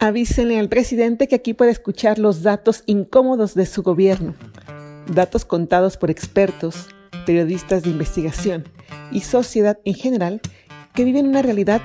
[0.00, 4.36] Avísenle al presidente que aquí puede escuchar los datos incómodos de su gobierno,
[5.08, 6.86] datos contados por expertos,
[7.26, 8.68] periodistas de investigación
[9.10, 10.40] y sociedad en general
[10.94, 11.82] que viven una realidad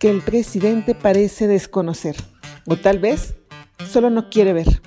[0.00, 2.16] que el presidente parece desconocer,
[2.66, 3.34] o tal vez
[3.88, 4.82] solo no quiere ver,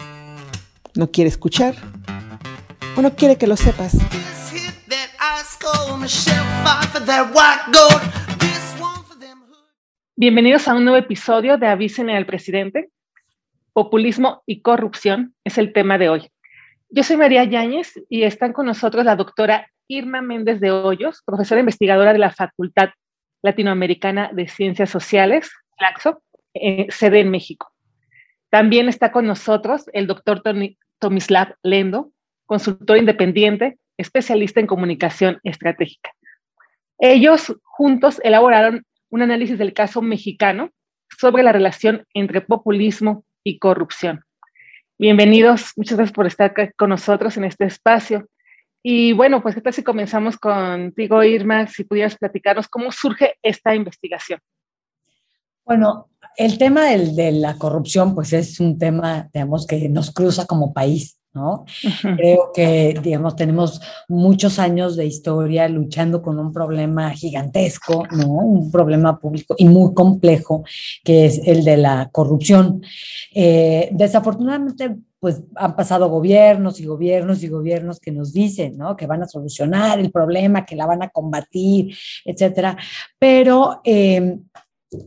[0.93, 1.73] no quiere escuchar,
[2.97, 3.93] o no quiere que lo sepas.
[10.19, 12.89] Bienvenidos a un nuevo episodio de Avísenle al Presidente.
[13.71, 16.31] Populismo y corrupción es el tema de hoy.
[16.89, 21.59] Yo soy María Yáñez y están con nosotros la doctora Irma Méndez de Hoyos, profesora
[21.59, 22.89] investigadora de la Facultad
[23.43, 26.23] Latinoamericana de Ciencias Sociales, CLACSO,
[26.55, 27.71] eh, sede en México.
[28.49, 30.41] También está con nosotros el doctor
[30.97, 32.09] Tomislav Lendo,
[32.47, 36.09] consultor independiente, especialista en comunicación estratégica.
[36.97, 40.71] Ellos juntos elaboraron un análisis del caso mexicano
[41.17, 44.23] sobre la relación entre populismo y corrupción.
[44.99, 48.27] Bienvenidos, muchas gracias por estar con nosotros en este espacio.
[48.83, 53.75] Y bueno, pues qué tal si comenzamos contigo, Irma, si pudieras platicarnos cómo surge esta
[53.75, 54.39] investigación.
[55.65, 60.73] Bueno, el tema de la corrupción, pues es un tema, digamos, que nos cruza como
[60.73, 61.17] país.
[61.37, 61.65] ¿No?
[62.17, 68.27] Creo que, digamos, tenemos muchos años de historia luchando con un problema gigantesco, ¿no?
[68.27, 70.63] Un problema público y muy complejo,
[71.03, 72.81] que es el de la corrupción.
[73.33, 78.95] Eh, desafortunadamente, pues han pasado gobiernos y gobiernos y gobiernos que nos dicen, ¿no?
[78.95, 82.77] Que van a solucionar el problema, que la van a combatir, etcétera.
[83.17, 84.37] Pero eh,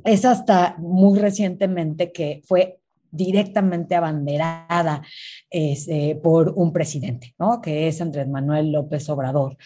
[0.05, 2.80] es hasta muy recientemente que fue
[3.11, 5.03] directamente abanderada
[5.51, 7.61] este, por un presidente, ¿no?
[7.61, 9.57] que es Andrés Manuel López Obrador.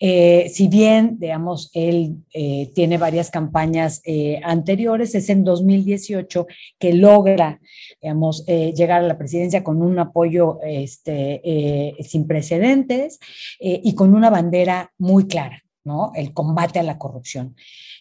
[0.00, 6.46] Eh, si bien, digamos, él eh, tiene varias campañas eh, anteriores, es en 2018
[6.78, 7.60] que logra,
[8.00, 13.18] digamos, llegar a la presidencia con un apoyo este, sin precedentes
[13.60, 16.12] y con una bandera muy clara, ¿no?
[16.14, 17.56] El combate a la corrupción.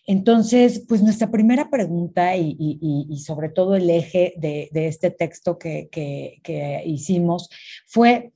[0.05, 7.49] Entonces, pues nuestra primera pregunta y, sobre todo el eje de, este texto que, hicimos
[7.85, 8.31] fue,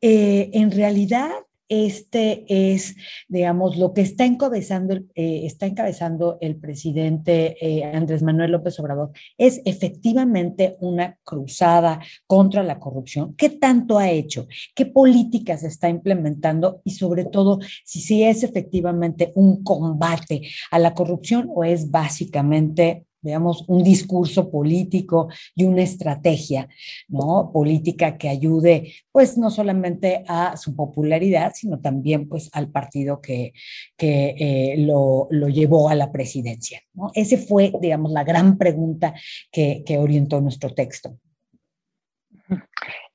[0.00, 1.30] eh, en realidad,
[1.68, 2.96] este es,
[3.28, 9.10] digamos, lo que está encabezando, eh, está encabezando el presidente eh, Andrés Manuel López Obrador,
[9.38, 13.34] es efectivamente una cruzada contra la corrupción.
[13.34, 14.46] ¿Qué tanto ha hecho?
[14.74, 16.80] ¿Qué políticas está implementando?
[16.84, 23.06] Y sobre todo, si, si es efectivamente un combate a la corrupción o es básicamente
[23.24, 26.68] veamos, un discurso político y una estrategia,
[27.08, 27.50] ¿no?
[27.52, 33.52] Política que ayude, pues, no solamente a su popularidad, sino también, pues, al partido que,
[33.96, 37.10] que eh, lo, lo, llevó a la presidencia, ¿no?
[37.14, 39.14] Ese fue, digamos, la gran pregunta
[39.50, 41.18] que, que orientó nuestro texto.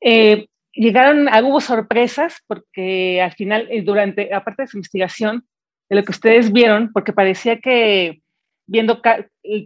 [0.01, 5.45] Eh, llegaron, hubo sorpresas porque al final, eh, durante, aparte de su investigación,
[5.89, 8.21] de lo que ustedes vieron, porque parecía que
[8.69, 9.01] viendo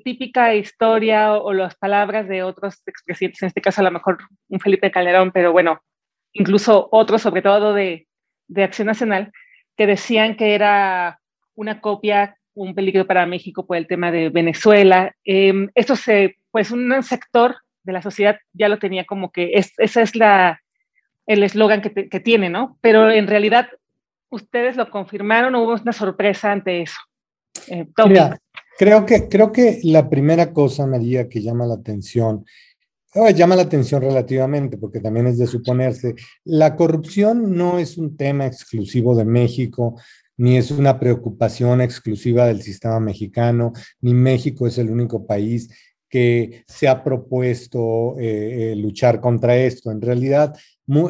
[0.04, 4.60] típica historia o, las palabras de otros expresidentes, en este caso a lo mejor un
[4.62, 5.82] Felipe Calderón, pero bueno,
[6.32, 8.08] incluso otros, sobre todo de,
[8.48, 9.32] de Acción Nacional,
[9.76, 11.20] que decían que era
[11.56, 15.14] una copia, un peligro para México por el tema de Venezuela.
[15.26, 19.74] Eh, esto se, pues un sector de la sociedad ya lo tenía como que es,
[19.80, 20.62] esa es la,
[21.26, 22.78] el eslogan que, que, tiene, ¿no?
[22.80, 23.68] Pero en realidad,
[24.30, 27.00] ¿ustedes lo confirmaron o hubo una sorpresa ante eso?
[27.68, 27.86] Eh,
[28.84, 32.44] Creo que, creo que la primera cosa, María, que llama la atención,
[33.34, 38.46] llama la atención relativamente, porque también es de suponerse, la corrupción no es un tema
[38.46, 39.96] exclusivo de México,
[40.36, 45.70] ni es una preocupación exclusiva del sistema mexicano, ni México es el único país
[46.10, 49.92] que se ha propuesto eh, eh, luchar contra esto.
[49.92, 50.58] En realidad,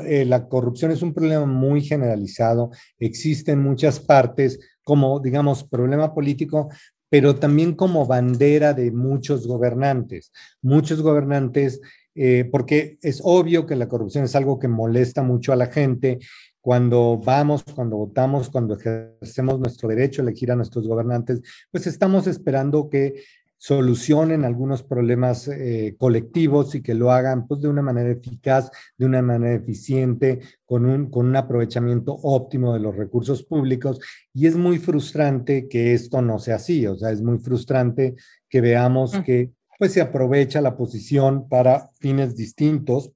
[0.06, 2.70] eh, la corrupción es un problema muy generalizado,
[3.00, 6.70] existe en muchas partes como, digamos, problema político,
[7.14, 10.32] pero también como bandera de muchos gobernantes.
[10.64, 11.80] Muchos gobernantes,
[12.16, 16.18] eh, porque es obvio que la corrupción es algo que molesta mucho a la gente.
[16.60, 22.26] Cuando vamos, cuando votamos, cuando ejercemos nuestro derecho a elegir a nuestros gobernantes, pues estamos
[22.26, 23.24] esperando que
[23.64, 29.06] solucionen algunos problemas eh, colectivos y que lo hagan pues, de una manera eficaz, de
[29.06, 34.02] una manera eficiente, con un, con un aprovechamiento óptimo de los recursos públicos.
[34.34, 38.16] Y es muy frustrante que esto no sea así, o sea, es muy frustrante
[38.50, 39.24] que veamos mm.
[39.24, 43.14] que pues, se aprovecha la posición para fines distintos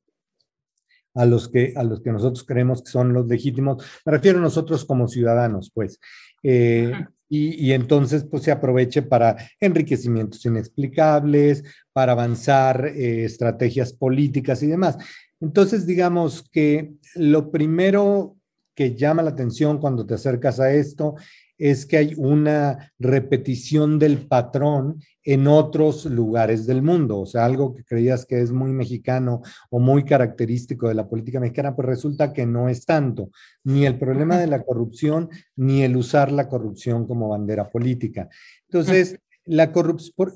[1.14, 3.84] a los que, a los que nosotros creemos que son los legítimos.
[4.06, 6.00] Me refiero a nosotros como ciudadanos, pues.
[6.42, 6.94] Eh,
[7.30, 14.98] y, entonces pues se aproveche para enriquecimientos inexplicables, para avanzar eh, estrategias políticas y demás.
[15.40, 18.38] Entonces, digamos que lo primero
[18.74, 21.16] que llama la atención cuando te acercas a esto
[21.58, 27.20] es que hay una repetición del patrón en otros lugares del mundo.
[27.20, 31.40] O sea, algo que creías que es muy mexicano o muy característico de la política
[31.40, 33.30] mexicana, pues resulta que no es tanto.
[33.64, 38.30] Ni el problema de la corrupción, ni el usar la corrupción como bandera política.
[38.70, 39.72] Entonces, la,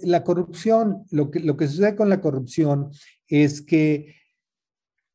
[0.01, 2.89] la corrupción, lo que, lo que sucede con la corrupción
[3.27, 4.20] es que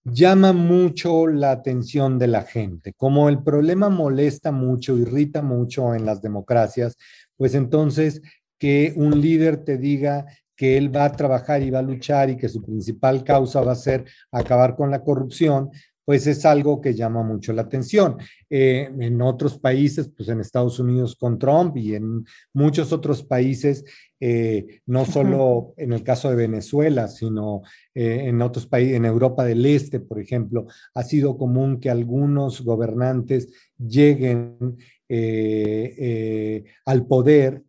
[0.06, 2.92] llama mucho la atención de la gente.
[2.96, 6.96] Como el problema molesta mucho, irrita mucho en las democracias,
[7.36, 8.22] pues entonces
[8.58, 12.36] que un líder te diga que él va a trabajar y va a luchar y
[12.36, 15.70] que su principal causa va a ser acabar con la corrupción,
[16.06, 18.16] pues es algo que llama mucho la atención.
[18.48, 22.24] Eh, en otros países, pues en Estados Unidos con Trump y en
[22.54, 23.84] muchos otros países,
[24.20, 27.62] eh, no solo en el caso de Venezuela, sino
[27.92, 32.62] eh, en otros países, en Europa del Este, por ejemplo, ha sido común que algunos
[32.62, 34.76] gobernantes lleguen
[36.84, 37.62] al poder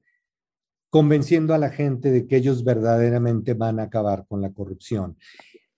[0.90, 5.18] convenciendo a la gente de que ellos verdaderamente van a acabar con la corrupción.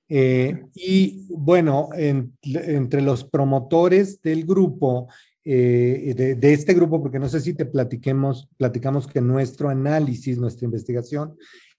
[0.10, 5.08] Eh, y bueno, entre los promotores del grupo,
[5.46, 10.66] eh, de, este grupo, porque no sé si te platiquemos, platicamos que nuestro análisis, nuestra
[10.66, 11.38] investigación,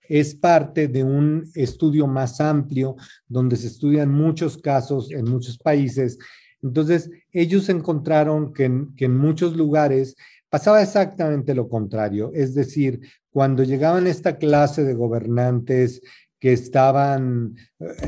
[0.09, 2.97] es parte de un estudio más amplio
[3.29, 6.19] donde se estudian muchos casos en muchos países.
[6.63, 10.17] Entonces, ellos encontraron que que en muchos lugares
[10.49, 13.01] pasaba exactamente lo contrario, es decir,
[13.31, 16.03] cuando llegaban esta clase de gobernantes
[16.41, 17.55] que estaban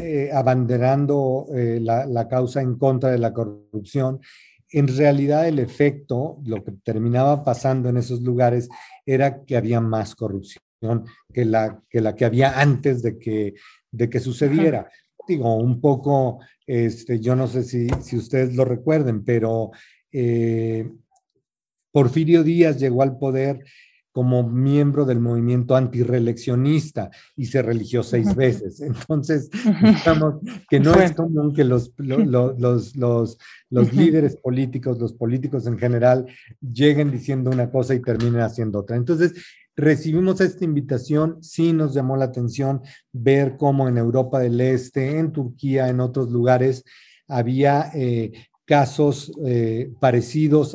[0.01, 4.21] eh, abanderando eh, la, causa en contra de la corrupción,
[4.71, 8.71] en realidad el efecto, lo que terminaba pasando en esos lugares,
[9.05, 10.63] era que había más corrupción
[11.33, 13.55] que la que, la que había antes de que,
[13.91, 14.89] de que sucediera.
[15.29, 19.71] Digo, un poco, este, yo no sé si, si ustedes lo recuerden, pero
[20.11, 20.91] eh,
[21.93, 23.63] Porfirio Díaz llegó al poder
[24.13, 28.81] como miembro del movimiento antireeleccionista y se religió seis veces.
[28.81, 30.37] Entonces, digamos
[30.69, 32.97] que no es común que los, los, los,
[33.71, 36.27] los, líderes políticos, los políticos en general,
[36.61, 38.97] lleguen diciendo una cosa y terminen haciendo otra.
[38.97, 39.33] Entonces,
[39.75, 42.83] recibimos esta invitación, sí nos llamó la atención
[43.13, 46.85] ver cómo en Europa del Este, en Turquía, en otros lugares,
[47.27, 48.33] había eh,
[48.67, 50.75] casos eh, parecidos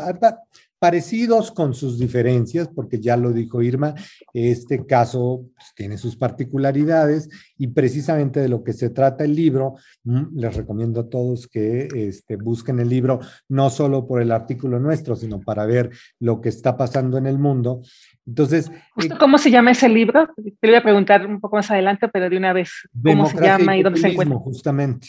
[0.79, 3.95] parecidos con sus diferencias, porque ya lo dijo Irma,
[4.33, 9.75] este caso pues, tiene sus particularidades y precisamente de lo que se trata el libro,
[10.03, 13.19] mm, les recomiendo a todos que este, busquen el libro,
[13.49, 15.89] no solo por el artículo nuestro, sino para ver
[16.19, 17.81] lo que está pasando en el mundo.
[18.25, 18.71] Entonces...
[19.01, 20.27] Eh, ¿Cómo se llama ese libro?
[20.35, 22.71] Te voy a preguntar un poco más adelante, pero de una vez,
[23.03, 24.37] ¿cómo se llama y, dónde se encuentra?
[24.37, 25.07] Justamente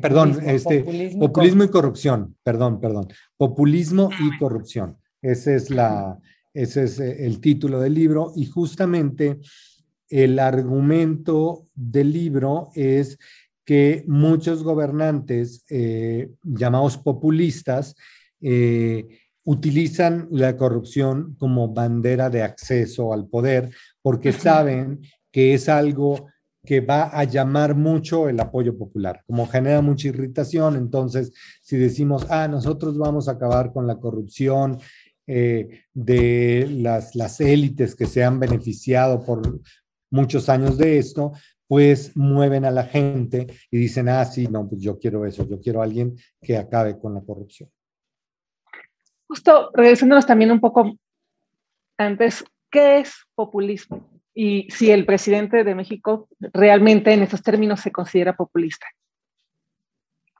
[0.00, 0.84] perdón, este,
[1.18, 4.96] populismo, y corrupción, perdón, perdón, populismo y corrupción.
[5.20, 6.18] Ese es, la,
[6.54, 9.40] ese es eh, el título del libro y justamente
[10.08, 13.18] el argumento del libro es
[13.64, 17.94] que muchos gobernantes eh, llamados populistas
[18.40, 19.06] eh,
[19.44, 23.70] utilizan la corrupción como bandera de acceso al poder
[24.00, 25.00] porque saben
[25.30, 26.28] que es algo
[26.68, 29.22] que va a llamar mucho el apoyo popular.
[29.26, 31.32] Como genera mucha irritación, entonces
[31.62, 34.78] si decimos, ah, nosotros vamos a acabar con la corrupción
[35.26, 39.60] eh, de las, las élites que se han beneficiado por
[40.10, 41.32] muchos años de esto,
[41.66, 45.58] pues mueven a la gente y dicen, ah, sí, no, pues yo quiero eso, yo
[45.62, 47.70] quiero a alguien que acabe con la corrupción.
[49.26, 50.98] Justo regresándonos también un poco
[51.96, 54.17] antes, ¿qué es populismo?
[54.40, 58.86] Y si el presidente de México realmente en esos términos se considera populista.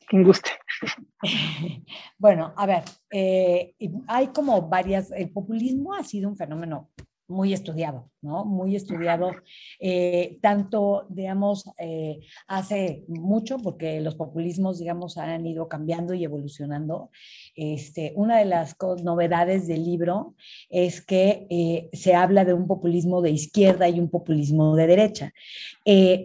[0.06, 0.50] Quien guste.
[2.16, 3.74] Bueno, a ver, eh,
[4.06, 6.90] hay como varias, el populismo ha sido un fenómeno
[7.26, 8.44] muy estudiado, ¿no?
[8.44, 9.30] Muy estudiado,
[9.78, 17.10] eh, tanto, digamos, eh, hace mucho, porque los populismos, digamos, han ido cambiando y evolucionando.
[17.54, 20.34] Este, una de las novedades del libro
[20.68, 25.32] es que eh, se habla de un populismo de izquierda y un populismo de derecha.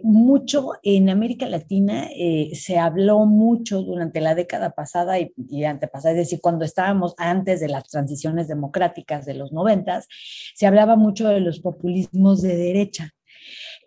[0.02, 2.08] mucho en América Latina
[2.52, 7.60] se habló mucho durante la década pasada y, y antepasada, es decir, cuando estábamos antes
[7.60, 10.06] de las transiciones democráticas de los noventas,
[10.54, 13.10] se hablaba mucho de los populismos de derecha.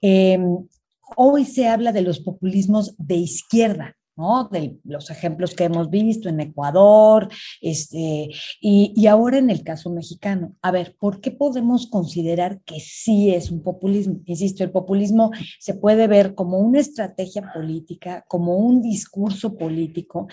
[0.01, 0.67] Em,
[1.15, 3.97] hoy se habla de los populismos de izquierda.
[4.17, 4.49] ¿no?
[4.51, 7.29] De los ejemplos que hemos visto en Ecuador,
[7.61, 10.55] este, y, y, ahora en el caso mexicano.
[10.63, 14.19] A ver, ¿por qué podemos considerar que sí es un populismo?
[14.25, 20.27] Insisto, el populismo se puede ver como una estrategia política, como un discurso político,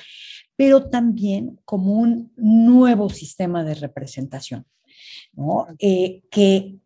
[0.56, 4.64] pero también como un nuevo sistema de representación,
[5.34, 5.66] ¿no?
[5.78, 6.78] Eh, que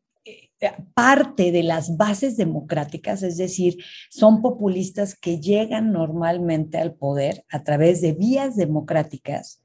[0.94, 3.78] parte de las bases democráticas, es decir,
[4.10, 9.62] son populistas que llegan normalmente al poder a través de vías democráticas,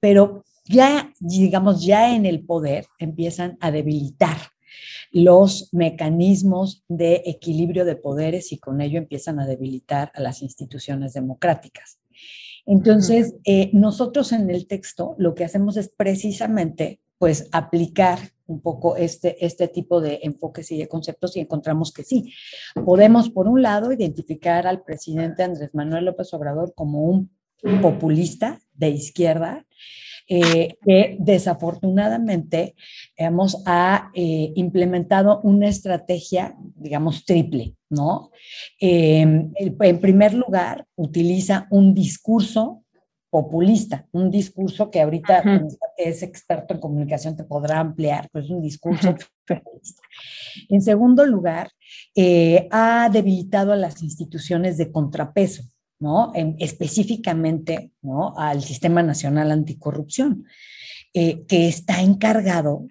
[0.00, 4.36] pero ya, digamos, ya en el poder empiezan a debilitar
[5.10, 11.12] los mecanismos de equilibrio de poderes y con ello empiezan a debilitar a las instituciones
[11.12, 11.98] democráticas.
[12.64, 18.18] Entonces, eh, nosotros en el texto lo que hacemos es precisamente pues aplicar
[18.52, 22.32] un poco este, este tipo de enfoques y de conceptos y encontramos que sí.
[22.84, 27.30] Podemos, por un lado, identificar al presidente Andrés Manuel López Obrador como un
[27.80, 29.64] populista de izquierda,
[30.28, 32.74] eh, que desafortunadamente
[33.16, 38.30] hemos ha eh, implementado una estrategia, digamos, triple, ¿no?
[38.80, 42.81] Eh, en primer lugar, utiliza un discurso
[43.32, 45.42] populista, un discurso que ahorita
[45.96, 49.16] que es experto en comunicación te podrá ampliar, pero es un discurso
[49.48, 50.02] populista.
[50.68, 51.70] En segundo lugar,
[52.14, 55.62] eh, ha debilitado a las instituciones de contrapeso,
[55.98, 56.30] ¿no?
[56.58, 58.34] específicamente ¿no?
[58.36, 60.44] al Sistema Nacional Anticorrupción,
[61.14, 62.86] eh, que está encargado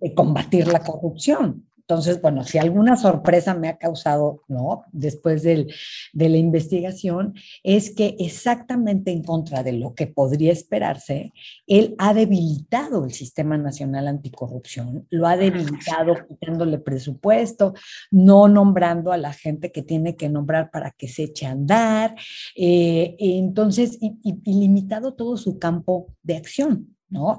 [0.00, 1.66] de combatir la corrupción.
[1.92, 4.84] Entonces, bueno, si alguna sorpresa me ha causado, ¿no?
[4.92, 5.70] Después del,
[6.14, 11.34] de la investigación, es que exactamente en contra de lo que podría esperarse,
[11.66, 17.74] él ha debilitado el Sistema Nacional Anticorrupción, lo ha debilitado quitándole presupuesto,
[18.10, 22.14] no nombrando a la gente que tiene que nombrar para que se eche a andar,
[22.56, 26.91] eh, entonces, y limitado todo su campo de acción.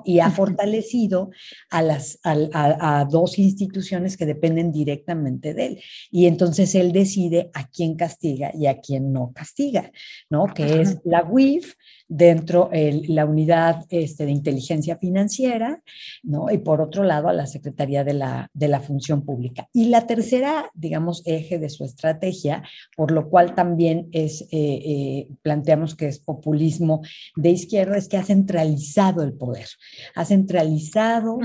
[0.06, 1.32] Y ha fortalecido
[1.70, 5.80] a, las, a, dos instituciones que dependen directamente de él.
[6.12, 9.92] Y entonces él decide a quién castiga y a quién no castiga,
[10.30, 10.46] ¿no?
[10.46, 11.74] Que es la UIF
[12.16, 15.82] dentro de la unidad este, de inteligencia financiera,
[16.22, 16.52] ¿no?
[16.52, 19.68] Y por otro lado a la Secretaría de la, de la Función Pública.
[19.74, 22.64] Y la tercera, digamos, eje de su estrategia,
[22.96, 27.02] por lo cual también es, eh, eh, planteamos que es populismo
[27.36, 29.68] de izquierda, es que ha centralizado el poder
[30.16, 31.40] ha centralizado,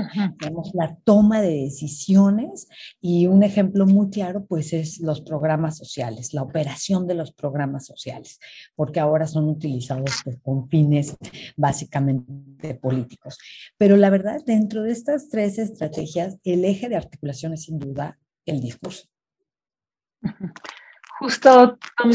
[0.73, 2.67] la toma de decisiones
[3.01, 7.85] y un ejemplo muy claro, pues, es los programas sociales, la operación de los programas
[7.85, 8.39] sociales,
[8.75, 11.17] porque ahora son utilizados pues, fines
[11.55, 13.37] básicamente políticos.
[13.77, 18.17] Pero la verdad, dentro de estas tres estrategias, el eje de articulación es sin duda
[18.45, 19.07] el discurso.
[21.19, 22.11] Justo, Tom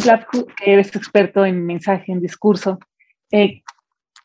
[0.57, 2.79] que eres experto en mensaje, en discurso,
[3.31, 3.63] eh,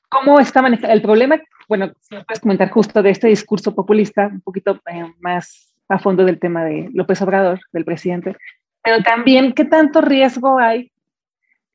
[0.10, 4.42] ¿cómo está manejando el problema bueno, si puedes comentar justo de este discurso populista, un
[4.42, 8.36] poquito eh, más a fondo del tema de López Obrador, del presidente,
[8.84, 10.92] pero también qué tanto riesgo hay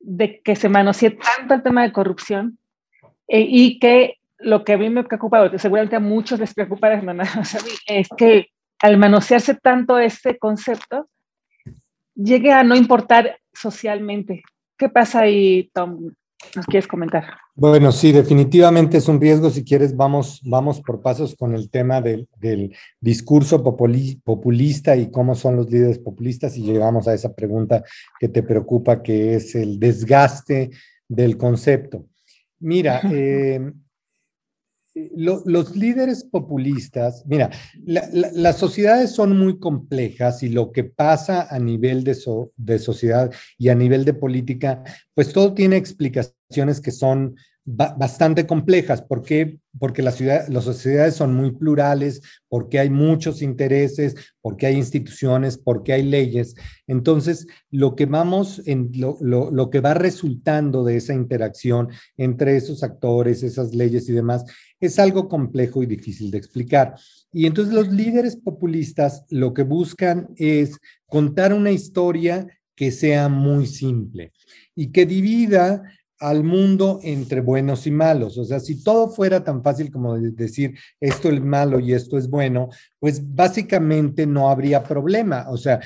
[0.05, 2.59] de que se manosee tanto el tema de corrupción
[3.27, 6.53] eh, y que lo que a mí me preocupa, o que seguramente a muchos les
[6.53, 6.89] preocupa,
[7.87, 8.47] es que
[8.79, 11.09] al manosearse tanto este concepto,
[12.13, 14.43] llegue a no importar socialmente.
[14.77, 16.11] ¿Qué pasa ahí, Tom?
[16.55, 17.25] ¿Nos quieres comentar?
[17.55, 19.49] Bueno, sí, definitivamente es un riesgo.
[19.49, 22.27] Si quieres, vamos, vamos por pasos con el tema del,
[22.99, 27.83] discurso populista y cómo son los líderes populistas y llegamos a esa pregunta
[28.19, 30.71] que te preocupa, que es el desgaste
[31.07, 32.05] del concepto.
[32.59, 33.71] Mira, eh,
[35.15, 37.49] los líderes populistas, mira,
[37.85, 42.17] las sociedades son muy complejas y lo que pasa a nivel de,
[42.55, 44.83] de sociedad y a nivel de política,
[45.13, 47.35] pues todo tiene explicaciones que son
[47.65, 49.01] bastante complejas.
[49.01, 49.57] ¿Por qué?
[49.79, 55.93] Porque las, las sociedades son muy plurales, porque hay muchos intereses, porque hay instituciones, porque
[55.93, 56.55] hay leyes.
[56.85, 62.55] Entonces, lo que vamos, en, lo, lo, lo que va resultando de esa interacción entre
[62.55, 64.45] esos actores, esas leyes y demás,
[64.79, 66.95] es algo complejo y difícil de explicar.
[67.31, 70.77] Y entonces los líderes populistas lo que buscan es
[71.07, 74.33] contar una historia que sea muy simple
[74.75, 75.83] y que divida
[76.19, 78.37] al mundo entre buenos y malos.
[78.37, 82.29] O sea, si todo fuera tan fácil como decir esto es malo y esto es
[82.29, 85.45] bueno, pues básicamente no habría problema.
[85.49, 85.81] O sea,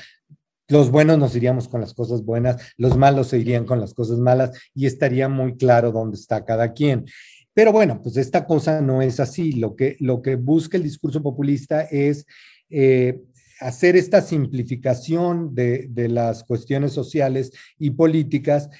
[0.68, 4.18] los buenos nos iríamos con las cosas buenas, los malos se irían con las cosas
[4.18, 7.06] malas y estaría muy claro dónde está cada quien.
[7.54, 9.52] Pero bueno, pues esta cosa no es así.
[9.52, 12.26] Lo que, lo que busca el discurso populista es
[12.68, 13.20] eh,
[13.60, 18.70] hacer esta simplificación de, de las cuestiones sociales y políticas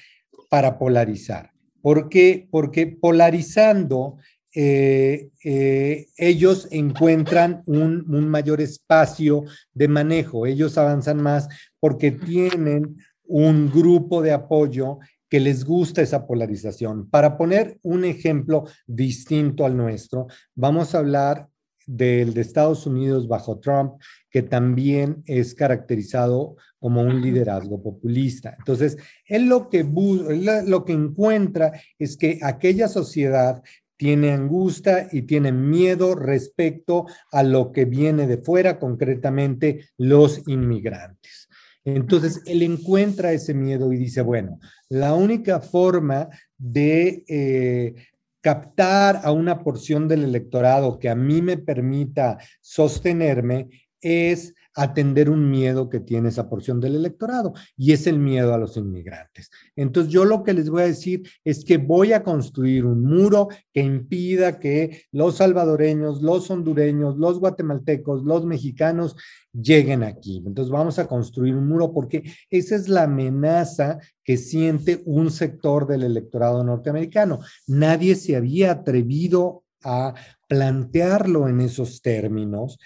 [0.49, 1.51] para polarizar.
[1.81, 2.47] ¿Por qué?
[2.49, 4.17] Porque polarizando,
[4.53, 11.47] eh, eh, ellos encuentran un, un, mayor espacio de manejo, ellos avanzan más
[11.79, 14.99] porque tienen un grupo de apoyo
[15.31, 17.09] que les gusta esa polarización.
[17.09, 21.47] Para poner un ejemplo distinto al nuestro, vamos a hablar
[21.87, 23.93] del de Estados Unidos bajo Trump,
[24.29, 28.55] que también es caracterizado como un liderazgo populista.
[28.59, 33.63] Entonces, él lo que, lo que encuentra es que aquella sociedad
[33.95, 41.47] tiene angustia y tiene miedo respecto a lo que viene de fuera, concretamente los inmigrantes.
[41.83, 44.59] Entonces, él encuentra ese miedo y dice, bueno,
[44.89, 47.95] la única forma de eh,
[48.41, 53.69] captar a una porción del electorado que a mí me permita sostenerme
[53.99, 58.57] es atender un miedo que tiene esa porción del electorado y es el miedo a
[58.57, 59.49] los inmigrantes.
[59.75, 63.49] Entonces yo lo que les voy a decir es que voy a construir un muro
[63.73, 69.15] que impida que los salvadoreños, los hondureños, los guatemaltecos, los mexicanos
[69.53, 70.43] lleguen aquí.
[70.45, 75.87] Entonces vamos a construir un muro porque esa es la amenaza que siente un sector
[75.87, 77.39] del electorado norteamericano.
[77.67, 80.13] Nadie se había atrevido a
[80.47, 82.77] plantearlo en esos términos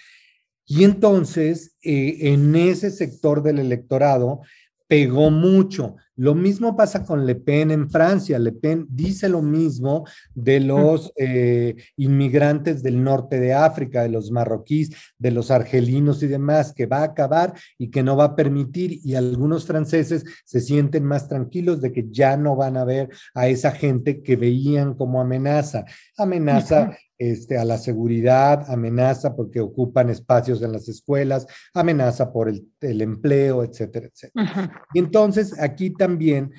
[0.66, 4.40] y entonces, eh, en ese sector del electorado,
[4.88, 5.96] pegó mucho.
[6.14, 8.38] Lo mismo pasa con Le Pen en Francia.
[8.38, 14.30] Le Pen dice lo mismo de los eh, inmigrantes del norte de África, de los
[14.30, 18.36] marroquíes, de los argelinos y demás, que va a acabar y que no va a
[18.36, 19.00] permitir.
[19.04, 23.48] Y algunos franceses se sienten más tranquilos de que ya no van a ver a
[23.48, 25.84] esa gente que veían como amenaza.
[26.16, 33.02] Amenaza este, a la seguridad, amenaza porque ocupan espacios en las escuelas, amenaza por el,
[33.02, 34.86] empleo, etcétera, etcétera.
[34.92, 36.52] Y entonces aquí también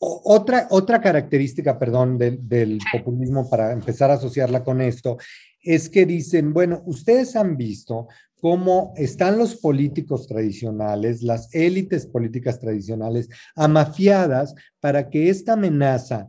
[0.00, 5.18] otra, otra característica, perdón, del, del, populismo para empezar a asociarla con esto,
[5.60, 8.06] es que dicen, bueno, ustedes han visto
[8.40, 16.28] cómo están los políticos tradicionales, las élites políticas tradicionales, amafiadas para que esta amenaza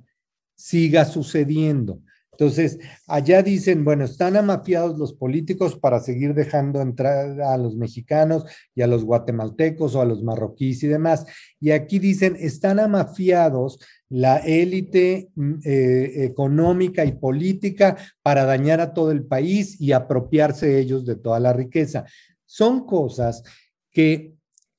[0.55, 2.01] siga sucediendo.
[2.39, 8.45] Entonces, allá dicen, bueno, están amafiados los políticos para seguir dejando entrar a los mexicanos
[8.73, 11.25] y a los guatemaltecos o a los marroquíes y demás.
[11.59, 18.93] Y aquí dicen, están amafiados la élite mm, eh, económica y política para dañar a
[18.93, 22.05] todo el país y apropiarse ellos de toda la riqueza.
[22.45, 23.43] Son cosas
[23.91, 24.33] que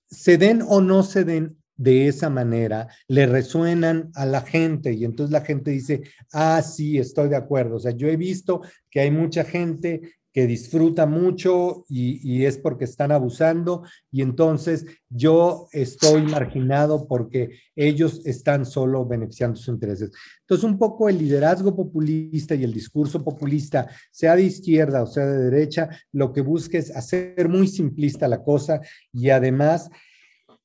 [0.09, 5.07] se den o no se den de esa manera le resuenan a la gente y
[5.07, 7.77] entonces la gente dice, ah, sí, estoy de acuerdo.
[7.77, 12.85] O sea, yo he visto que hay mucha gente que disfruta mucho y, es porque
[12.85, 20.11] están abusando y entonces yo estoy marginado porque ellos están solo beneficiando sus intereses.
[20.41, 25.25] Entonces un poco el liderazgo populista y el discurso populista, sea de izquierda o sea
[25.25, 29.91] de derecha, lo que busca es hacer muy simplista la cosa y además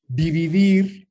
[0.07, 1.04] dividir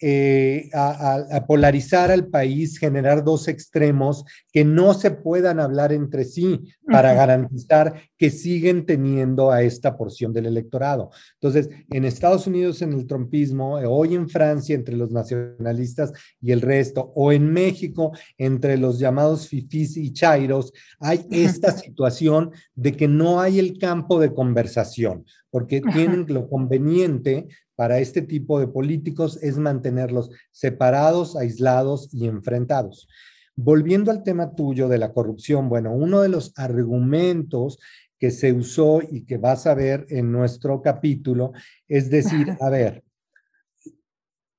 [0.00, 6.60] eh, a, polarizar al país, generar dos extremos que no se puedan hablar entre sí
[6.86, 11.10] para garantizar que siguen teniendo a esta porción del electorado.
[11.40, 16.52] Entonces, en Estados Unidos en el trompismo, eh, hoy en Francia entre los nacionalistas y
[16.52, 22.92] el resto, o en México entre los llamados fifís y chairos, hay esta situación de
[22.92, 28.66] que no hay el campo de conversación, porque tienen lo conveniente para este tipo de
[28.66, 33.06] políticos es mantenerlos separados, aislados y enfrentados.
[33.54, 37.78] Volviendo al tema tuyo de la corrupción, bueno, uno de los argumentos
[38.18, 41.52] que se usó y que vas a ver en nuestro capítulo
[41.86, 43.04] es decir, a ver,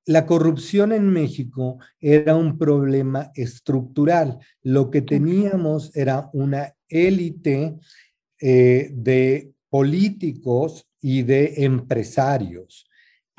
[0.06, 4.38] la corrupción en México era un problema estructural.
[4.62, 7.76] Lo que teníamos era una élite
[8.40, 12.87] eh, de políticos y de empresarios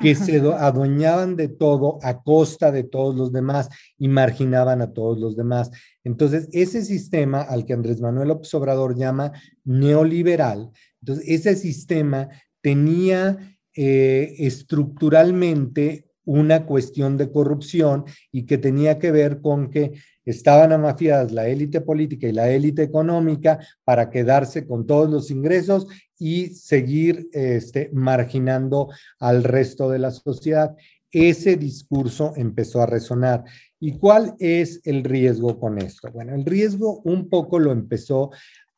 [0.00, 5.18] que se adueñaban de todo a costa de todos los demás y marginaban a todos
[5.18, 5.70] los demás.
[6.04, 9.32] Entonces, ese sistema al que Andrés Manuel López Obrador llama
[9.64, 12.28] neoliberal, entonces ese sistema
[12.62, 13.36] tenía
[13.76, 19.92] eh, estructuralmente una cuestión de corrupción y que tenía que ver con que
[20.24, 25.86] estaban amafiadas la élite política y la élite económica para quedarse con todos los ingresos
[26.18, 30.76] y seguir este, marginando al resto de la sociedad.
[31.10, 33.44] Ese discurso empezó a resonar.
[33.80, 36.10] ¿Y cuál es el riesgo con esto?
[36.12, 38.30] Bueno, el riesgo un poco lo empezó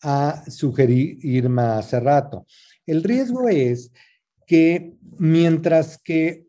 [0.03, 2.47] a sugerir Irma hace rato.
[2.87, 3.93] El riesgo es
[4.47, 6.47] que mientras que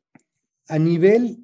[0.67, 1.42] a nivel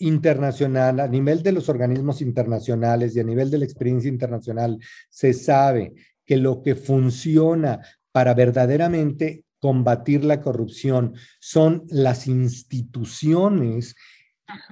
[0.00, 5.32] internacional, a nivel de los organismos internacionales y a nivel de la experiencia internacional, se
[5.32, 5.94] sabe
[6.26, 7.80] que lo que funciona
[8.12, 13.94] para verdaderamente combatir la corrupción son las instituciones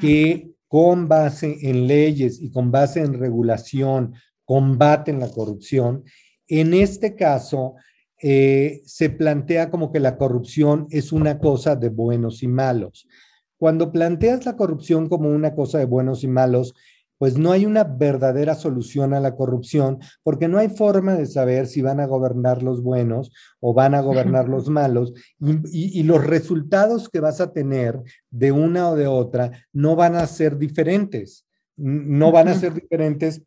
[0.00, 4.14] que con base en leyes y con base en regulación
[4.44, 6.04] combaten la corrupción.
[6.46, 7.74] En este caso,
[8.20, 13.06] eh, se plantea como que la corrupción es una cosa de buenos y malos.
[13.58, 16.74] Cuando planteas la corrupción como una cosa de buenos y malos,
[17.18, 21.66] pues no hay una verdadera solución a la corrupción porque no hay forma de saber
[21.66, 27.08] si van a gobernar los buenos o van a gobernar los malos y, los resultados
[27.08, 31.44] que vas a tener de una o de otra no van a ser diferentes.
[31.76, 33.42] No van a ser diferentes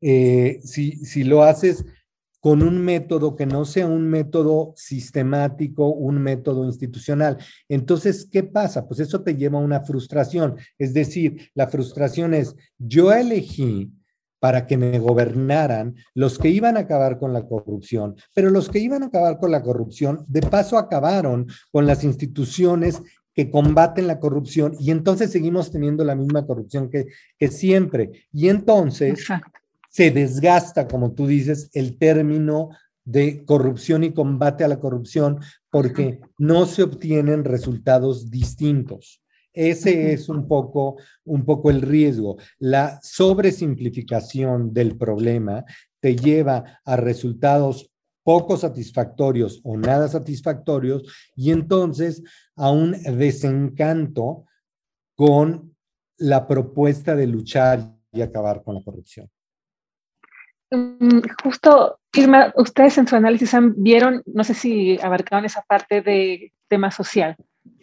[0.00, 1.84] eh, si, si lo haces
[2.42, 7.38] con un método que no sea un método sistemático, un método institucional.
[7.68, 8.88] Entonces, ¿qué pasa?
[8.88, 10.56] Pues eso te lleva a una frustración.
[10.76, 13.92] Es decir, la frustración es, yo elegí
[14.40, 18.80] para que me gobernaran los que iban a acabar con la corrupción, pero los que
[18.80, 23.00] iban a acabar con la corrupción, de paso acabaron con las instituciones
[23.34, 27.06] que combaten la corrupción y entonces seguimos teniendo la misma corrupción que,
[27.48, 28.26] siempre.
[28.32, 29.24] Y entonces
[29.92, 32.70] se desgasta, como tú dices, el término
[33.04, 39.22] de corrupción y combate a la corrupción porque no se obtienen resultados distintos.
[39.52, 42.38] Ese es un poco, un poco el riesgo.
[42.58, 45.64] La sobresimplificación del problema
[46.00, 47.90] te lleva a resultados
[48.24, 51.02] poco satisfactorios o nada satisfactorios
[51.36, 52.22] y entonces
[52.56, 54.46] a un desencanto
[55.16, 55.76] con
[56.16, 59.28] la propuesta de luchar y acabar con la corrupción.
[60.74, 66.50] Mm, justo, Irma, ustedes en su análisis vieron, no sé si abarcaron esa parte de
[66.66, 67.36] tema social,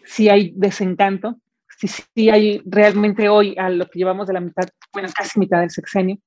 [0.06, 1.40] si hay desencanto,
[1.78, 5.60] si, si hay realmente hoy, a lo que llevamos de la mitad, bueno, casi mitad
[5.60, 6.18] del sexenio,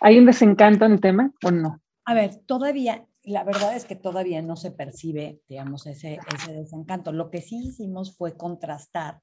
[0.00, 1.80] ¿hay un desencanto en el tema o no?
[2.04, 7.12] A ver, todavía, la verdad es que todavía no se percibe, digamos, ese, ese desencanto.
[7.12, 9.20] Lo que sí hicimos fue contrastar,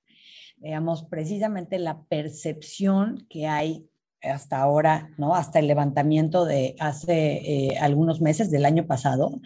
[0.55, 3.89] digamos, precisamente la percepción que hay
[4.21, 5.35] hasta ahora, ¿no?
[5.35, 9.39] Hasta el levantamiento de hace eh, algunos meses del año pasado,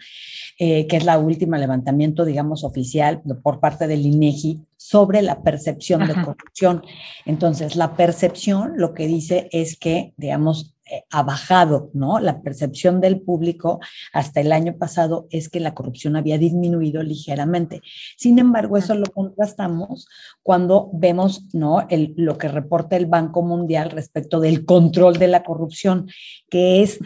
[0.58, 6.06] eh, que es la última levantamiento, digamos, oficial por parte del INEGI sobre la percepción
[6.06, 6.82] de corrupción.
[7.24, 10.73] Entonces, la percepción lo que dice es que, digamos,
[11.10, 12.18] ha bajado, ¿no?
[12.18, 13.80] La percepción del público
[14.12, 17.80] hasta el año pasado es que la corrupción había disminuido ligeramente.
[18.16, 20.06] Sin embargo, eso lo contrastamos
[20.42, 21.86] cuando vemos, ¿no?
[21.88, 26.08] El, lo que reporta el Banco Mundial respecto del control de la corrupción,
[26.50, 26.98] que es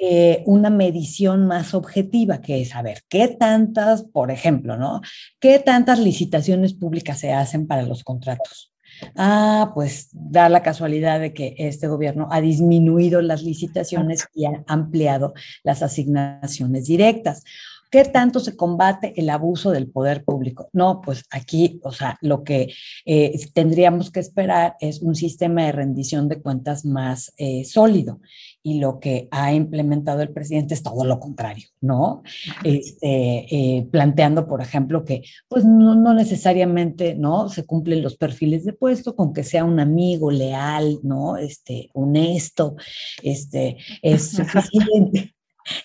[0.00, 5.00] eh, una medición más objetiva, que es saber qué tantas, por ejemplo, ¿no?
[5.40, 8.75] ¿Qué tantas licitaciones públicas se hacen para los contratos?
[9.16, 14.64] Ah, pues da la casualidad de que este gobierno ha disminuido las licitaciones y ha
[14.66, 17.44] ampliado las asignaciones directas.
[17.90, 20.68] ¿Qué tanto se combate el abuso del poder público?
[20.72, 22.72] No, pues aquí, o sea, lo que
[23.04, 28.20] eh, tendríamos que esperar es un sistema de rendición de cuentas más eh, sólido
[28.66, 32.24] y lo que ha implementado el presidente es todo lo contrario, ¿no?
[32.64, 37.48] Este, eh, planteando, por ejemplo, que pues no, no, necesariamente, ¿no?
[37.48, 41.36] Se cumplen los perfiles de puesto con que sea un amigo leal, ¿no?
[41.36, 42.74] Este, honesto,
[43.22, 45.35] este, es suficiente.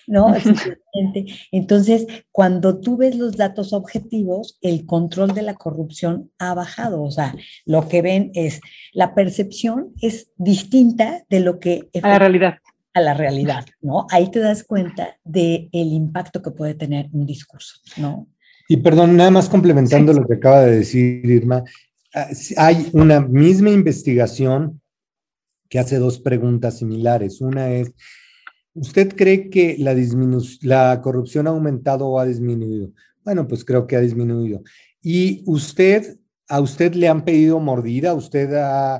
[0.06, 0.34] ¿No?
[1.52, 7.02] Entonces, cuando tú ves los datos objetivos, el control de la corrupción ha bajado.
[7.02, 8.60] O sea, lo que ven es,
[8.92, 11.88] la percepción es distinta de lo que...
[12.02, 12.54] A la realidad
[12.94, 14.06] a la realidad, ¿no?
[14.10, 18.28] Ahí te das cuenta del el impacto que puede tener un discurso, ¿no?
[18.68, 21.64] Y perdón, nada más complementando lo que acaba de decir Irma,
[22.14, 24.80] ah, hay una misma investigación
[25.68, 27.40] que hace dos preguntas similares.
[27.40, 27.92] Una es,
[28.74, 29.94] ¿usted cree que la,
[30.62, 32.92] la corrupción ha aumentado o ha disminuido?
[33.24, 34.62] Bueno, pues creo que ha disminuido.
[35.02, 36.18] ¿Y usted
[36.52, 38.12] ¿A usted le han pedido mordida?
[38.12, 38.96] ¿Usted a,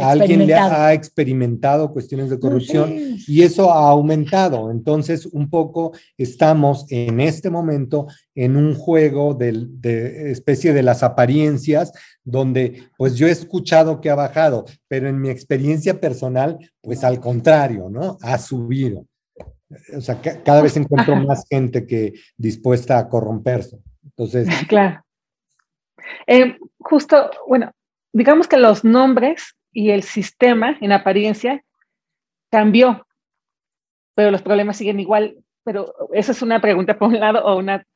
[0.00, 2.92] alguien le ha, experimentado cuestiones de corrupción?
[3.28, 4.68] Y eso ha aumentado.
[4.68, 11.04] Entonces, un poco estamos en este momento en un juego de, de, especie de las
[11.04, 11.92] apariencias,
[12.24, 17.20] donde pues yo he escuchado que ha bajado, pero en mi experiencia personal, pues al
[17.20, 18.18] contrario, ¿no?
[18.22, 19.06] Ha subido.
[19.96, 23.78] O sea, cada vez encuentro más gente que dispuesta a corromperse.
[24.04, 25.00] Entonces, claro.
[26.26, 27.72] Eh, justo, bueno,
[28.12, 31.64] digamos que los nombres y el sistema en apariencia
[32.50, 33.06] cambió,
[34.14, 35.36] pero los problemas siguen igual.
[35.64, 37.86] Pero esa es una pregunta por un lado o una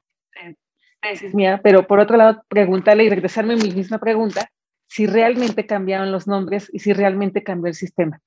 [0.40, 0.55] eh,
[1.01, 4.51] tesis mía, pero por otro lado, preguntarle y regresarme a mi misma pregunta,
[4.88, 8.21] si realmente cambiaron los nombres y si realmente cambió el sistema.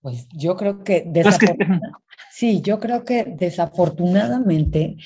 [0.00, 1.04] Pues yo creo que,
[2.30, 4.96] sí, yo creo que desafortunadamente,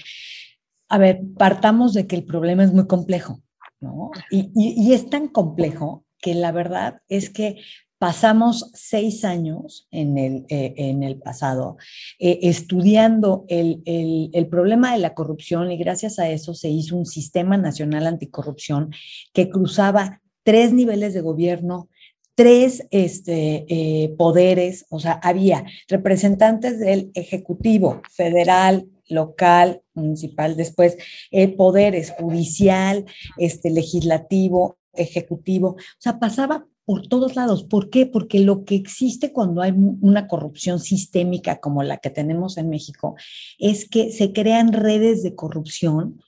[0.94, 3.40] a ver, partamos de que el problema es muy complejo,
[3.80, 4.12] ¿no?
[4.30, 7.56] Y, es tan complejo que la verdad es que
[7.98, 11.78] pasamos seis años en el, eh, en el pasado
[12.20, 17.06] eh, estudiando el, el, problema de la corrupción y gracias a eso se hizo un
[17.06, 18.92] sistema nacional anticorrupción
[19.32, 21.88] que cruzaba tres niveles de gobierno,
[22.34, 30.96] tres este, eh, poderes, o sea, había representantes del Ejecutivo federal, local, municipal, después
[31.30, 33.04] eh, poderes judicial,
[33.36, 37.64] este, legislativo, ejecutivo, o sea, pasaba por todos lados.
[37.64, 38.06] ¿Por qué?
[38.06, 43.16] Porque lo que existe cuando hay una corrupción sistémica como la que tenemos en México
[43.58, 46.20] es que se crean redes de corrupción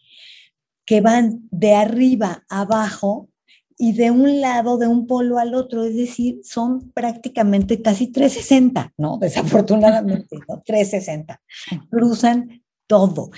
[0.87, 3.29] que van de arriba a abajo
[3.79, 8.95] y de un lado, de un polo al otro, es decir, son prácticamente casi 360,
[8.97, 9.19] ¿no?
[9.21, 10.63] Desafortunadamente, ¿no?
[10.65, 11.41] 360.
[11.91, 13.31] Cruzan todo,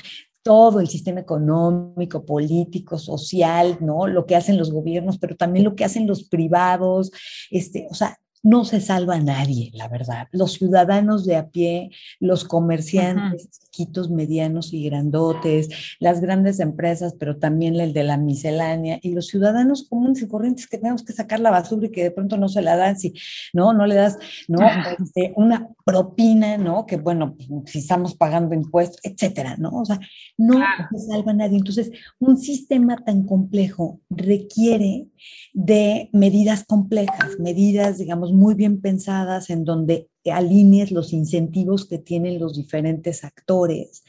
[0.42, 4.06] todo el sistema económico, político, social, ¿no?
[4.06, 7.10] Lo que hacen los gobiernos, pero también lo que hacen los privados,
[7.50, 10.28] este, o sea, no se salva nadie, la verdad.
[10.32, 15.68] Los ciudadanos de a pie, los comerciantes chiquitos, medianos y grandotes,
[16.00, 20.66] las grandes empresas, pero también el de la miscelánea y los ciudadanos comunes y corrientes
[20.66, 23.14] que tenemos que sacar la basura y que de pronto no se la dan, si
[23.52, 24.58] no, no le das, ¿no?
[24.98, 26.86] Este, una propina, ¿no?
[26.86, 29.70] Que bueno, si estamos pagando impuestos, etcétera, ¿no?
[29.70, 30.00] O sea,
[30.36, 30.58] no
[30.90, 31.58] se salva nadie.
[31.58, 35.08] Entonces, un sistema tan complejo requiere
[35.52, 42.38] de medidas complejas, medidas, digamos, muy bien pensadas en donde alinees los incentivos que tienen
[42.38, 44.02] los diferentes actores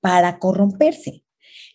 [0.00, 1.24] para corromperse.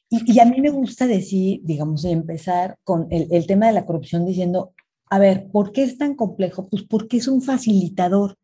[0.10, 4.26] Y, a mí me gusta decir, digamos, empezar con el, el tema de la corrupción
[4.26, 4.74] diciendo,
[5.10, 6.68] a ver, ¿por qué es tan complejo?
[6.68, 8.38] Pues porque es un facilitador.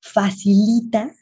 [0.00, 1.12] Facilita,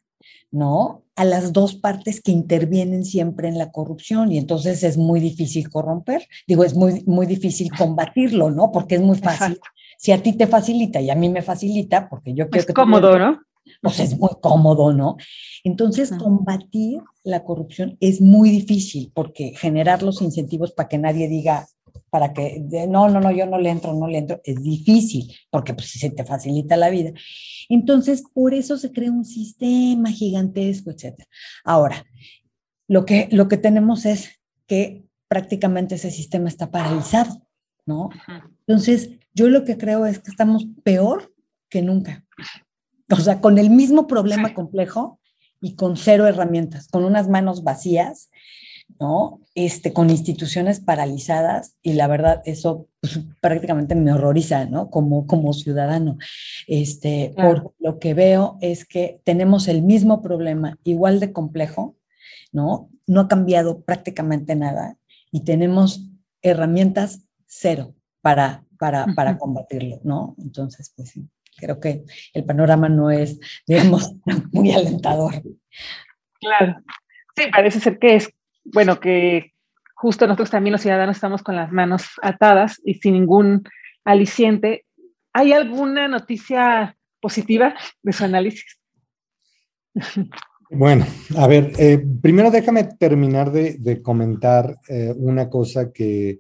[0.51, 1.05] ¿no?
[1.17, 5.69] A las dos partes que intervienen siempre en la corrupción y entonces es muy difícil
[5.69, 6.27] corromper.
[6.47, 8.73] Digo, es muy, muy difícil combatirlo, ¿no?
[8.73, 9.59] Porque es muy fácil
[10.01, 13.19] si a ti te facilita y a mí me facilita, porque yo creo es cómodo,
[13.19, 13.39] ¿no?
[13.83, 15.19] Pues es muy cómodo, ¿no?
[15.63, 21.67] Entonces, combatir la corrupción es muy difícil porque generar los incentivos para que nadie diga,
[22.09, 25.75] para que, no, no, no, yo no le entro, no le entro, es difícil porque
[25.75, 27.13] pues se te facilita la vida.
[27.69, 31.25] Entonces, por eso se crea un sistema gigantesco, etc.
[31.63, 32.07] Ahora,
[32.89, 37.47] lo que, lo que tenemos es que prácticamente ese sistema está paralizado,
[37.85, 38.09] ¿no?
[38.67, 41.33] Entonces, yo lo que creo es que estamos peor
[41.69, 42.25] que nunca.
[43.11, 45.21] O sea, con el mismo problema complejo
[45.61, 48.31] y con cero herramientas, con unas manos vacías,
[48.99, 49.41] ¿no?
[49.55, 54.91] Este, con instituciones paralizadas y la verdad eso pues, prácticamente me horroriza, ¿no?
[54.91, 56.19] Como, como ciudadano.
[56.67, 61.97] Este, por lo que veo es que tenemos el mismo problema, igual de complejo,
[62.53, 62.91] ¿no?
[63.07, 64.97] No ha cambiado prácticamente nada
[65.31, 66.09] y tenemos
[66.43, 70.35] herramientas cero para para, para combatirlo, ¿no?
[70.39, 74.15] Entonces, pues sí, creo que el panorama no es, digamos,
[74.53, 75.35] muy alentador.
[76.41, 76.81] Claro.
[77.37, 78.31] Sí, parece ser que es,
[78.65, 79.53] bueno, que
[79.95, 83.65] justo nosotros también los ciudadanos estamos con las manos atadas y sin ningún
[84.03, 84.87] aliciente.
[85.35, 88.81] ¿Hay alguna noticia positiva de su análisis?
[90.71, 91.05] Bueno,
[91.37, 96.39] a ver, eh, primero déjame terminar de, comentar eh, una cosa que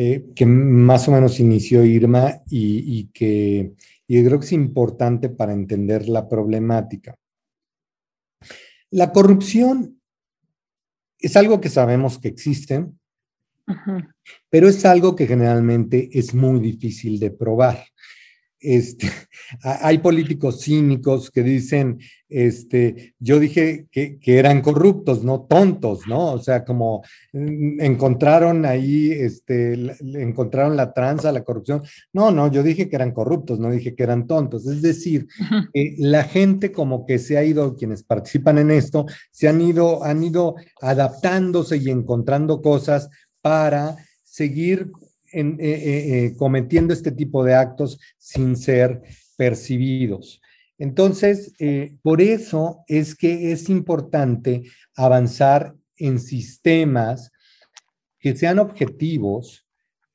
[0.00, 3.74] eh, que más o menos inició Irma y, que
[4.06, 7.16] y creo que es importante para entender la problemática.
[8.92, 10.00] La corrupción
[11.18, 12.86] es algo que sabemos que existe,
[14.48, 17.84] pero es algo que generalmente es muy difícil de probar.
[18.60, 19.08] Este,
[19.62, 26.32] hay políticos cínicos que dicen, este, yo dije que, eran corruptos, no tontos, ¿no?
[26.32, 31.82] O sea, como mm, encontraron ahí, este, encontraron la tranza, la corrupción.
[32.12, 34.66] No, no, yo dije que eran corruptos, no dije que eran tontos.
[34.66, 35.26] Es decir,
[35.98, 40.22] la gente como que se ha ido, quienes participan en esto, se han ido, han
[40.22, 43.08] ido adaptándose y encontrando cosas
[43.40, 44.90] para seguir
[45.32, 49.02] en, eh, eh, eh, cometiendo este tipo de actos sin ser
[49.36, 50.40] percibidos.
[50.78, 51.54] Entonces,
[52.02, 54.62] por eso es que es importante
[54.94, 57.32] avanzar en sistemas
[58.20, 59.66] que sean objetivos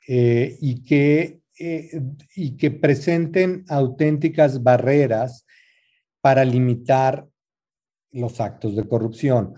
[0.07, 5.45] y, que, y que presenten auténticas barreras
[6.21, 7.27] para limitar
[8.11, 9.55] los actos de corrupción.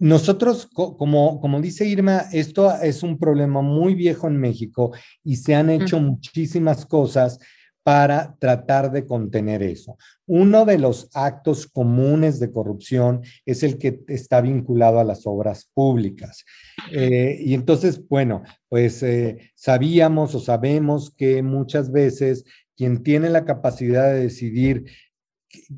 [0.00, 5.54] Nosotros, como, como dice Irma, esto es un problema muy viejo en México y se
[5.54, 7.38] han hecho muchísimas cosas
[7.82, 9.98] para tratar de contener eso.
[10.26, 15.68] Uno de los actos comunes de corrupción es el que está vinculado a las obras
[15.74, 16.44] públicas.
[16.90, 23.44] Eh, y entonces, bueno, pues eh, sabíamos o sabemos que muchas veces quien tiene la
[23.44, 24.86] capacidad de decidir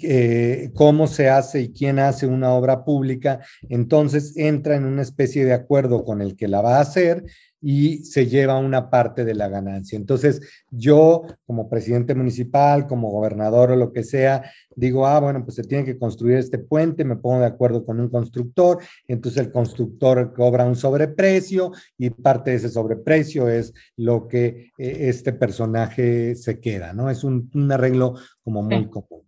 [0.03, 5.45] eh, cómo se hace y quién hace una obra pública, entonces entra en una especie
[5.45, 7.25] de acuerdo con el que la va a hacer
[7.63, 9.97] y se lleva una parte de la ganancia.
[9.97, 15.55] Entonces, yo como presidente municipal, como gobernador o lo que sea, digo, ah, bueno, pues
[15.55, 19.53] se tiene que construir este puente, me pongo de acuerdo con un constructor, entonces el
[19.53, 26.35] constructor cobra un sobreprecio y parte de ese sobreprecio es lo que eh, este personaje
[26.35, 27.11] se queda, ¿no?
[27.11, 29.23] Es un, arreglo como muy común.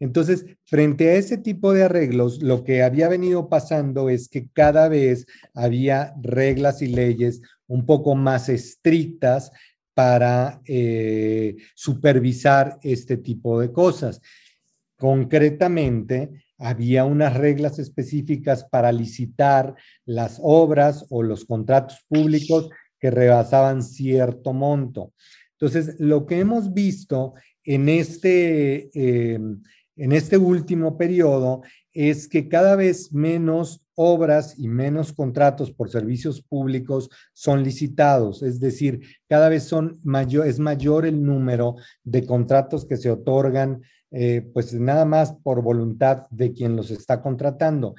[0.00, 4.88] Entonces, frente a ese tipo de arreglos, lo que había venido pasando es que cada
[4.88, 9.52] vez había reglas y leyes un poco más estrictas
[9.94, 14.22] para eh, supervisar este tipo de cosas.
[14.96, 19.74] Concretamente, había unas reglas específicas para licitar
[20.06, 25.12] las obras o los contratos públicos que rebasaban cierto monto.
[25.58, 27.34] Entonces, lo que hemos visto
[27.64, 29.38] en este, eh,
[30.00, 31.60] en este último periodo
[31.92, 38.60] es que cada vez menos obras y menos contratos por servicios públicos son licitados, es
[38.60, 44.40] decir, cada vez son mayor, es mayor el número de contratos que se otorgan, eh,
[44.54, 47.94] pues nada más por voluntad de quien los está contratando.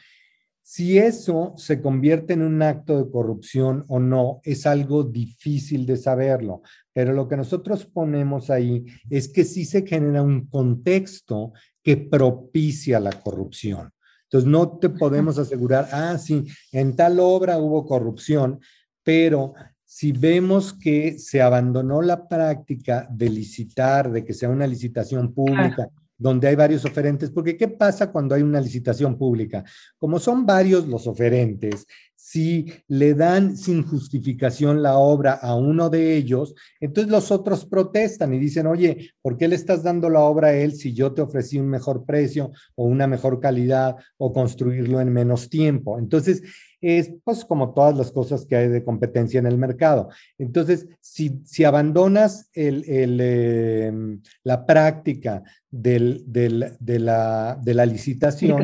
[0.63, 5.97] Si eso se convierte en un acto de corrupción o no, es algo difícil de
[5.97, 6.61] saberlo,
[6.93, 12.99] pero lo que nosotros ponemos ahí es que sí se genera un contexto que propicia
[12.99, 13.91] la corrupción.
[14.23, 18.59] Entonces, no te podemos asegurar, ah, sí, en tal obra hubo corrupción,
[19.03, 25.33] pero si vemos que se abandonó la práctica de licitar, de que sea una licitación
[25.33, 25.89] pública,
[26.21, 29.63] donde hay varios oferentes, porque ¿qué pasa cuando hay una licitación pública?
[29.97, 36.15] Como son varios los oferentes, si le dan sin justificación la obra a uno de
[36.15, 40.49] ellos, entonces los otros protestan y dicen, oye, ¿por qué le estás dando la obra
[40.49, 45.01] a él si yo te ofrecí un mejor precio o una mejor calidad o construirlo
[45.01, 45.97] en menos tiempo?
[45.97, 46.43] Entonces,
[46.81, 50.09] es pues como todas las cosas que hay de competencia en el mercado.
[50.37, 58.63] Entonces, si, si abandonas el, em, la práctica del, del, de, la, de la licitación,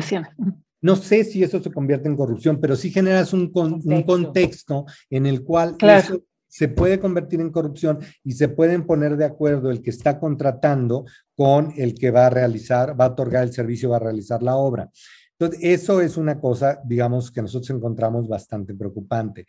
[0.80, 5.26] no sé si eso se convierte en corrupción, pero sí generas un, un contexto en
[5.26, 9.82] el cual eso se puede convertir en corrupción y se pueden poner de acuerdo el
[9.82, 11.04] que está contratando
[11.36, 14.56] con el que va a realizar, va a otorgar el servicio, va a realizar la
[14.56, 14.90] obra.
[15.38, 19.46] Entonces, eso es una cosa, digamos, que nosotros encontramos bastante preocupante.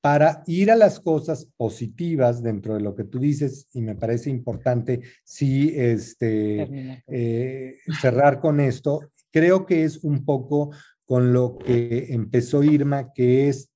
[0.00, 4.30] Para ir a las cosas positivas dentro de lo que tú dices, y me parece
[4.30, 10.70] importante sí este, eh, cerrar con esto, creo que es un poco
[11.04, 13.70] con lo que empezó Irma, que es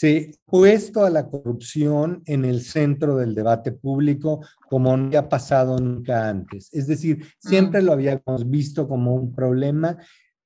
[0.00, 5.28] se ha puesto a la corrupción en el centro del debate público como no había
[5.28, 6.70] pasado nunca antes.
[6.72, 7.84] Es decir, siempre mm.
[7.84, 9.98] lo habíamos visto como un problema.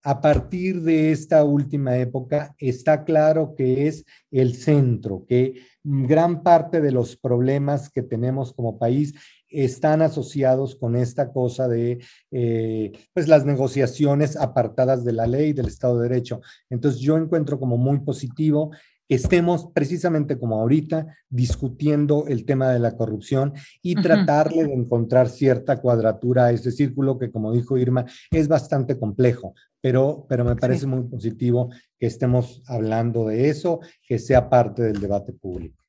[0.02, 6.80] A partir de esta última época está claro que es el centro, que gran parte
[6.80, 9.14] de los problemas que tenemos como país
[9.48, 12.00] están asociados con esta cosa de
[12.32, 16.40] eh, pues las negociaciones apartadas de la ley del Estado de Derecho.
[16.70, 18.72] Entonces yo encuentro como muy positivo
[19.08, 25.80] estemos precisamente como ahorita discutiendo el tema de la corrupción y tratarle de encontrar cierta
[25.80, 30.86] cuadratura a ese círculo que como dijo Irma es bastante complejo, pero, pero me parece
[30.86, 35.82] muy positivo que estemos hablando de eso, que sea parte del debate público.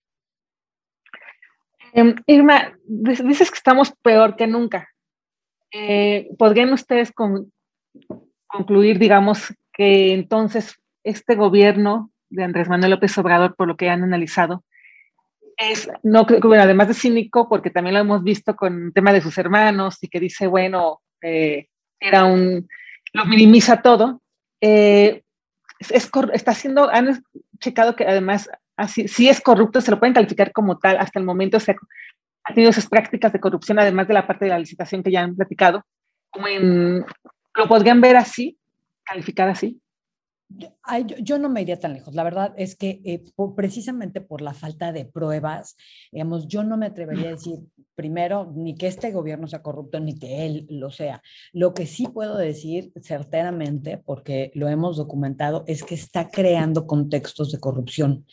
[1.94, 4.90] Em, Irma, dices que estamos peor que nunca.
[5.72, 7.14] Eh, ¿Podrían ustedes
[8.48, 14.04] concluir, digamos, que entonces este gobierno de Andrés Manuel López Obrador, por lo que han
[14.04, 14.64] analizado,
[15.58, 19.14] es, no creo que, además de cínico, porque también lo hemos visto con el tema
[19.14, 21.68] de sus hermanos y que dice, bueno, eh,
[22.00, 22.68] era un,
[23.14, 24.22] lo minimiza todo,
[24.62, 25.24] eh,
[25.80, 27.24] es, está haciendo, han
[27.60, 30.98] checado que además así, si es corrupto, se lo pueden calificar como tal.
[30.98, 31.76] Hasta el momento se
[32.44, 35.22] ha tenido esas prácticas de corrupción, además de la parte de la licitación que ya
[35.22, 35.86] han platicado.
[36.34, 38.58] ¿Lo podrían ver así,
[39.04, 39.80] calificar así?
[41.20, 42.14] Yo, no me iría tan lejos.
[42.14, 43.24] La verdad es que eh,
[43.56, 45.76] precisamente por la falta de pruebas,
[46.12, 47.60] digamos, yo no me atrevería a decir
[47.96, 51.22] primero, ni que este gobierno sea corrupto, ni que él lo sea.
[51.54, 57.52] Lo que sí puedo decir certeramente, porque lo hemos documentado, es que está creando contextos
[57.52, 58.26] de corrupción,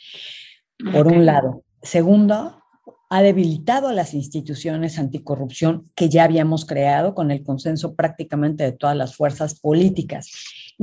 [0.93, 1.63] por un lado.
[1.81, 2.63] Segundo,
[3.09, 8.73] ha debilitado a las instituciones anticorrupción que ya habíamos creado con el consenso prácticamente de
[8.73, 10.31] todas las fuerzas políticas.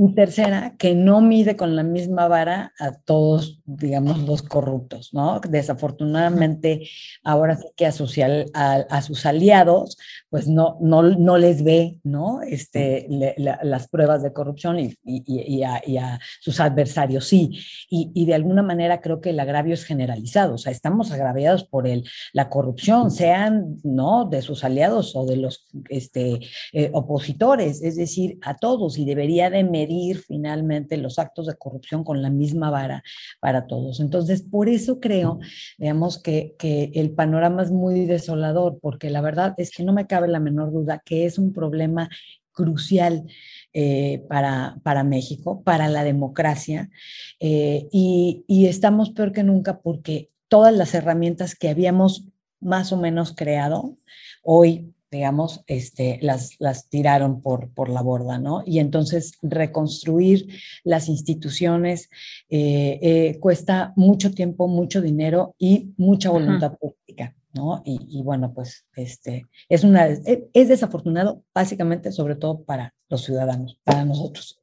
[0.02, 5.40] Y tercera, que no mide con la misma vara a todos, digamos, los corruptos, ¿no?
[5.46, 6.88] Desafortunadamente,
[7.22, 8.16] ahora sí que a sus,
[8.54, 9.98] a, sus aliados,
[10.30, 12.40] pues no, no, no, les ve, ¿no?
[12.40, 17.60] Este, las pruebas de corrupción y, y, a, sus adversarios sí.
[17.90, 21.86] Y, de alguna manera creo que el agravio es generalizado, o sea, estamos agraviados por
[21.86, 24.24] el, la corrupción, sean, ¿no?
[24.24, 26.40] De sus aliados o de los este,
[26.72, 29.89] eh, opositores, es decir, a todos, y debería de medir
[30.26, 33.02] finalmente los actos de corrupción con la misma vara
[33.40, 34.00] para todos.
[34.00, 35.38] Entonces, por eso creo,
[35.78, 40.06] digamos, que, que el panorama es muy desolador, porque la verdad es que no me
[40.06, 42.08] cabe la menor duda que es un problema
[42.52, 43.26] crucial
[43.72, 46.90] eh, para, para, México, para la democracia,
[47.38, 52.26] eh, y, y, estamos peor que nunca porque todas las herramientas que habíamos
[52.60, 53.96] más o menos creado,
[54.42, 58.62] hoy digamos, este, las, las tiraron por, por la borda, ¿no?
[58.64, 60.46] Y entonces reconstruir
[60.84, 62.08] las instituciones
[62.48, 67.82] eh, eh, cuesta mucho tiempo, mucho dinero y mucha voluntad política, ¿no?
[67.84, 74.04] Y, bueno, pues este, es, una, es, desafortunado básicamente, sobre todo para los ciudadanos, para
[74.04, 74.60] nosotros.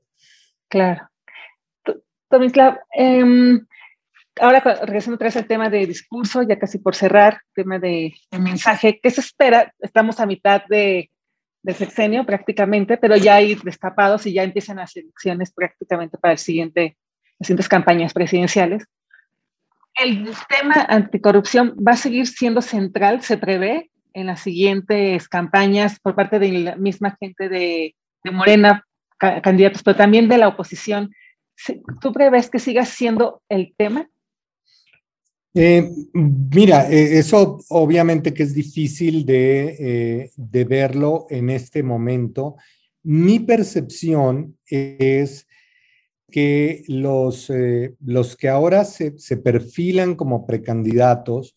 [0.69, 1.09] Claro.
[2.29, 3.59] Tomislav, eh,
[4.39, 8.99] ahora regresando otra vez al tema de discurso, ya casi por cerrar, tema de, mensaje,
[9.01, 9.73] ¿qué se espera?
[9.79, 11.09] Estamos a mitad de,
[11.61, 16.37] del sexenio prácticamente, pero ya hay destapados y ya empiezan las elecciones prácticamente para el
[16.37, 16.97] siguiente,
[17.39, 18.85] las siguientes campañas presidenciales.
[19.95, 26.15] El tema anticorrupción va a seguir siendo central, se prevé, en las siguientes campañas por
[26.15, 28.83] parte de la misma gente de, de Morena,
[29.17, 31.11] candidatos, pero también de la oposición.
[32.01, 34.07] ¿Tú prevés que siga siendo el tema?
[35.59, 42.57] Eh, mira, eh, eso obviamente que es difícil eh, de, verlo en este momento.
[43.01, 45.47] Mi percepción es
[46.29, 47.51] que los,
[48.05, 51.55] los que ahora se, perfilan como precandidatos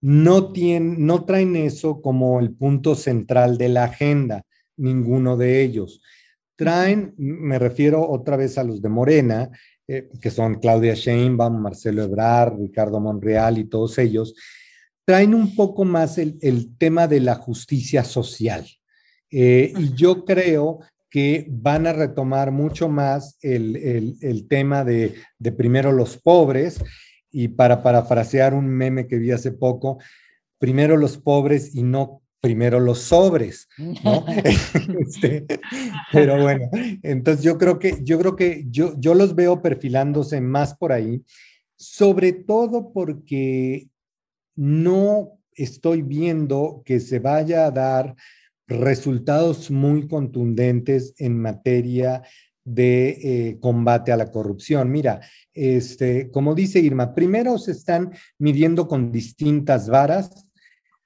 [0.00, 4.44] no, tienen, no traen eso como el punto central de la agenda,
[4.76, 6.02] ninguno de ellos.
[6.56, 9.50] Traen, me refiero otra vez a los de Morena,
[9.92, 14.36] eh, que son Claudia Sheinbaum, Marcelo Ebrard, Ricardo Monreal y todos ellos,
[15.04, 16.38] traen un poco más el,
[16.78, 18.64] tema de la justicia social.
[19.32, 20.78] Eh, y yo creo
[21.10, 26.80] que van a retomar mucho más el, tema de, de, primero los pobres,
[27.32, 29.98] y para parafrasear un meme que vi hace poco,
[30.58, 33.68] primero los pobres y no primero los sobres,
[34.04, 34.24] ¿no?
[35.00, 35.46] Este,
[36.12, 36.68] pero bueno,
[37.02, 41.22] entonces yo creo que, yo creo que yo, yo los veo perfilándose más por ahí,
[41.76, 43.88] sobre todo porque
[44.56, 48.14] no estoy viendo que se vaya a dar
[48.66, 52.22] resultados muy contundentes en materia
[52.64, 54.90] de eh, combate a la corrupción.
[54.90, 55.20] Mira,
[55.52, 60.46] este, como dice Irma, primero se están midiendo con distintas varas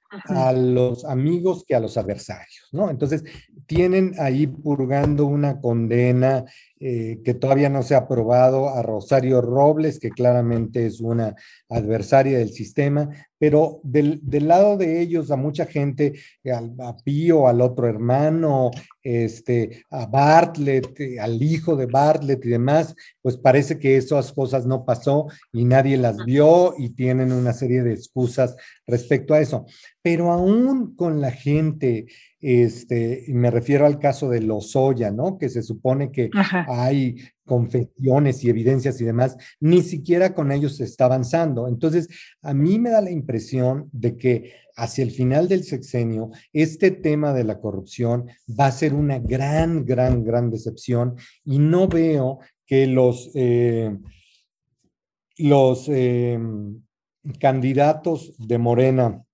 [0.09, 2.89] a los amigos que a los adversarios, ¿no?
[2.89, 3.23] Entonces,
[3.65, 6.45] tienen ahí purgando una condena
[6.77, 11.33] eh, que todavía no se ha aprobado a Rosario Robles, que claramente es una
[11.69, 17.87] adversaria del sistema, pero del, lado de ellos a mucha gente, a Pío, al otro
[17.87, 18.71] hermano,
[19.01, 24.65] este, a Bartlett, eh, al hijo de Bartlett y demás, pues parece que esas cosas
[24.65, 28.55] no pasó y nadie las vio y tienen una serie de excusas
[28.85, 29.65] respecto a eso.
[30.01, 32.07] Pero aún con la gente
[32.47, 35.39] este, me refiero al caso de Lozoya, ¿no?
[35.39, 36.29] Que se supone que
[36.67, 41.67] hay confesiones y evidencias y demás, ni siquiera con ellos se está avanzando.
[41.67, 42.07] Entonces,
[42.43, 47.33] a mí me da la impresión de que hacia el final del sexenio, este tema
[47.33, 52.37] de la corrupción va a ser una gran, gran, gran decepción y no veo
[52.67, 53.97] que los, eh,
[55.39, 56.39] los eh,
[57.39, 59.24] candidatos de Morena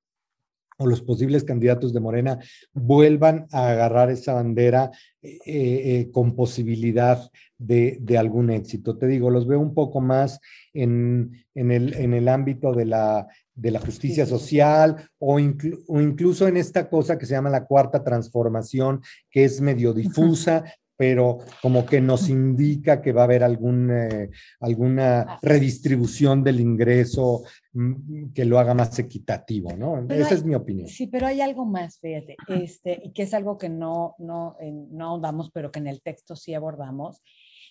[0.81, 2.39] o los posibles candidatos de Morena
[2.73, 4.89] vuelvan a agarrar esa bandera
[5.21, 7.29] eh, eh, con posibilidad
[7.59, 8.97] de, algún éxito.
[8.97, 10.39] Te digo, los veo un poco más
[10.73, 16.57] en, el, en el, ámbito de la, de la justicia social o, o, incluso en
[16.57, 20.63] esta cosa que se llama la cuarta transformación, que es medio difusa,
[21.01, 24.29] pero como que nos indica que va a haber algún, eh,
[24.59, 27.41] alguna redistribución del ingreso
[27.73, 30.05] mm, que lo haga más equitativo, ¿no?
[30.13, 30.87] Esa es mi opinión.
[30.87, 34.57] Sí, pero hay algo más, fíjate, este, y que es algo que no, no,
[34.91, 37.23] no ahondamos, pero que en el texto sí abordamos,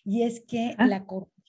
[0.04, 0.86] y es que ah.
[0.86, 1.40] la corrupción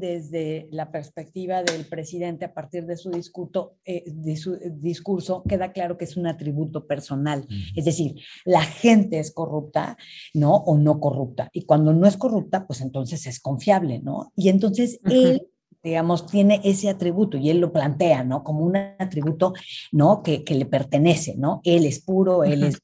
[0.00, 5.44] desde la perspectiva del presidente a partir de su, discurso, eh, de su eh, discurso
[5.48, 7.46] queda claro que es un atributo personal.
[7.76, 9.96] Es decir, la gente es corrupta,
[10.34, 10.54] ¿no?
[10.54, 11.48] O no corrupta.
[11.52, 14.32] Y cuando no es corrupta, pues entonces es confiable, ¿no?
[14.34, 15.46] Y entonces él
[15.84, 18.42] digamos, tiene ese atributo y él lo plantea, ¿no?
[18.42, 19.54] Como un atributo,
[19.92, 20.20] ¿no?
[20.20, 21.60] Que, que le pertenece, ¿no?
[21.62, 22.82] Él es puro, él es,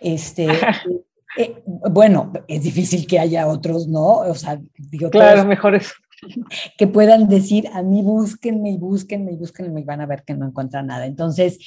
[0.00, 0.46] este,
[1.36, 4.18] eh, bueno, es difícil que haya otros, ¿no?
[4.20, 5.92] O sea, digo, claro, mejores.
[6.78, 10.32] Que puedan decir, a mí búsquenme y búsquenme y búsquenme y van a ver que
[10.32, 11.04] no encuentran nada.
[11.04, 11.58] Entonces,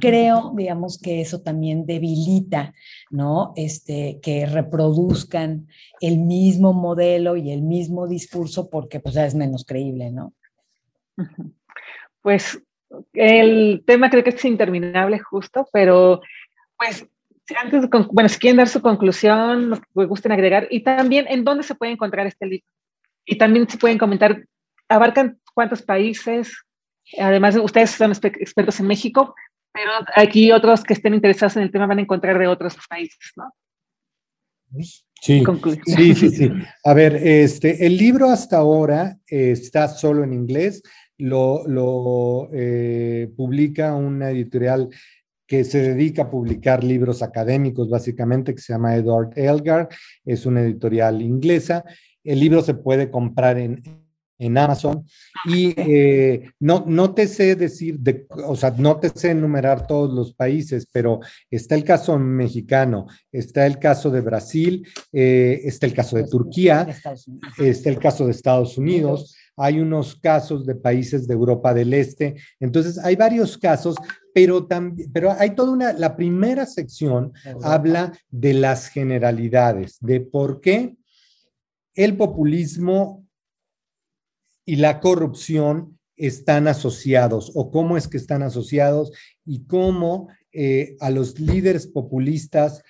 [0.00, 2.72] creo, digamos, que eso también debilita,
[3.10, 3.52] ¿no?
[3.56, 5.66] Este, que reproduzcan
[6.00, 10.32] el mismo modelo y el mismo discurso porque pues es menos creíble, ¿no?
[12.22, 12.60] Pues
[13.12, 16.20] el tema creo que es interminable justo, pero
[16.78, 17.06] pues
[17.54, 21.44] antes de, bueno, si quieren dar su conclusión, lo que gusten agregar, y también en
[21.44, 22.66] dónde se puede encontrar este libro.
[23.24, 24.44] Y también si pueden comentar,
[24.88, 26.64] abarcan cuántos países,
[27.18, 29.34] además ustedes son expertos en México,
[29.72, 33.32] pero aquí otros que estén interesados en el tema van a encontrar de otros países,
[33.36, 33.52] ¿no?
[35.20, 35.42] Sí,
[35.84, 36.52] sí, sí, sí.
[36.84, 40.82] A ver, este, el libro hasta ahora está solo en inglés,
[41.18, 44.88] lo, lo eh, publica una editorial
[45.46, 49.88] que se dedica a publicar libros académicos, básicamente, que se llama Edward Elgar,
[50.24, 51.84] es una editorial inglesa.
[52.24, 53.82] El libro se puede comprar en,
[54.38, 55.04] en Amazon.
[55.46, 60.12] Y eh, no, no te sé decir, de, o sea, no te sé enumerar todos
[60.12, 61.20] los países, pero
[61.50, 66.86] está el caso mexicano, está el caso de Brasil, eh, está el caso de Turquía,
[67.58, 69.36] está el caso de Estados Unidos.
[69.58, 73.96] Hay unos casos de países de Europa del Este, entonces hay varios casos,
[74.36, 77.32] pero también, pero hay toda una, la primera sección
[77.62, 80.94] habla de las generalidades, de por qué
[81.94, 83.26] el populismo
[84.66, 89.10] y la corrupción están asociados o cómo es que están asociados
[89.46, 92.82] y cómo eh, a los líderes populistas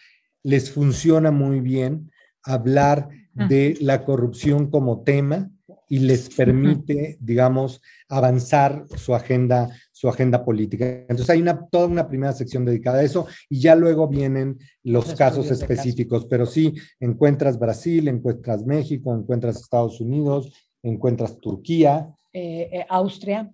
[0.43, 2.11] les funciona muy bien
[2.43, 5.49] hablar de la corrupción como tema
[5.89, 10.85] y les permite, digamos, avanzar su agenda, su agenda política.
[10.85, 15.15] Entonces hay una, toda una primera sección dedicada a eso y ya luego vienen los
[15.15, 22.11] casos específicos, pero sí, encuentras Brasil, encuentras México, encuentras Estados Unidos, encuentras Turquía.
[22.31, 23.51] Eh, eh, Austria.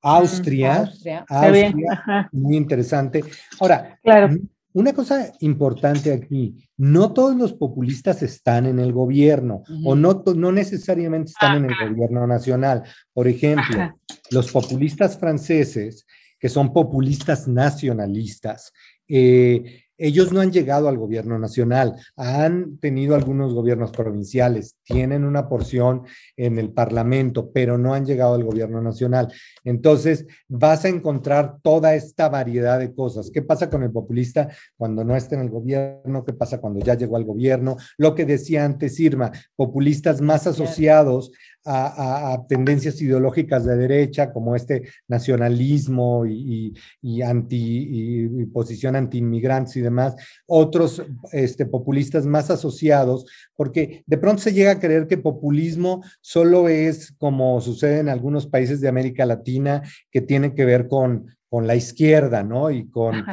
[0.00, 0.88] Austria,
[1.28, 3.24] Austria, muy interesante.
[3.58, 4.36] Ahora, claro.
[4.74, 10.50] Una cosa importante aquí, no todos los populistas están en el gobierno o no, no
[10.50, 12.82] necesariamente están en el gobierno nacional.
[13.12, 13.94] Por ejemplo,
[14.30, 16.06] los populistas franceses,
[16.38, 18.72] que son populistas nacionalistas,
[19.08, 25.48] eh, ellos no han llegado al gobierno nacional, han tenido algunos gobiernos provinciales, tienen una
[25.48, 26.02] porción
[26.36, 29.32] en el Parlamento, pero no han llegado al gobierno nacional.
[29.62, 33.30] Entonces, vas a encontrar toda esta variedad de cosas.
[33.30, 36.24] ¿Qué pasa con el populista cuando no está en el gobierno?
[36.24, 37.76] ¿Qué pasa cuando ya llegó al gobierno?
[37.96, 41.30] Lo que decía antes Irma, populistas más asociados
[41.64, 46.74] a, tendencias ideológicas de derecha, como este nacionalismo y,
[47.22, 50.14] anti, y, posición anti-inmigrantes y demás,
[50.46, 51.02] otros
[51.32, 57.12] este, populistas más asociados, porque de pronto se llega a creer que populismo solo es,
[57.18, 61.76] como sucede en algunos países de América Latina, que tiene que ver con, con la
[61.76, 62.70] izquierda, ¿no?
[62.70, 63.24] Y con